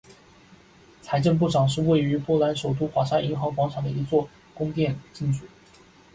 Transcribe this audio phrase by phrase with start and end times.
[1.03, 5.45] 财政部长宫是位于波兰首都华沙银行广场的一座宫殿建筑。